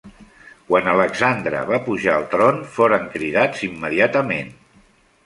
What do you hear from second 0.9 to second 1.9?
Alexandre va